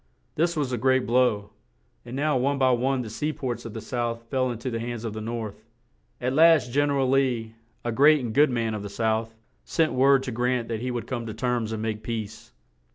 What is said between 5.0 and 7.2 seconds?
of the North. At last Gen er al